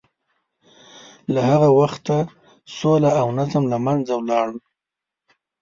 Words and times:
له 1.33 1.41
هغه 1.51 1.69
وخته 1.81 2.15
سوله 2.77 3.09
او 3.21 3.27
نظم 3.39 3.63
له 3.71 3.77
منځه 3.85 4.13
ولاړ. 4.17 4.47